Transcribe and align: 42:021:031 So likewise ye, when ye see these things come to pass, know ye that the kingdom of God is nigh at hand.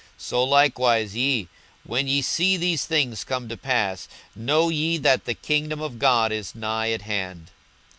42:021:031 0.17 0.25
So 0.29 0.43
likewise 0.43 1.15
ye, 1.15 1.47
when 1.83 2.07
ye 2.07 2.23
see 2.23 2.57
these 2.57 2.85
things 2.85 3.23
come 3.23 3.47
to 3.49 3.55
pass, 3.55 4.07
know 4.35 4.69
ye 4.69 4.97
that 4.97 5.25
the 5.25 5.35
kingdom 5.35 5.79
of 5.79 5.99
God 5.99 6.31
is 6.31 6.55
nigh 6.55 6.89
at 6.89 7.03
hand. 7.03 7.51